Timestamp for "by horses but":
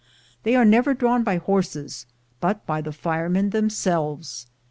1.23-2.65